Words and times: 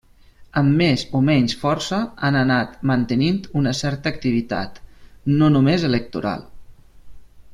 Amb 0.59 0.71
més 0.81 1.01
o 1.19 1.19
menys 1.27 1.55
força 1.63 1.99
han 2.29 2.37
anat 2.39 2.73
mantenint 2.93 3.37
una 3.61 3.75
certa 3.81 4.13
activitat, 4.15 4.81
no 5.43 5.51
només 5.59 5.89
electoral. 5.93 6.49